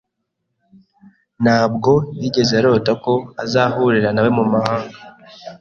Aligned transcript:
Ntabwo 1.43 1.91
yigeze 2.19 2.53
arota 2.59 2.91
ko 3.03 3.13
azahurira 3.43 4.09
nawe 4.11 4.29
mumahanga. 4.37 4.95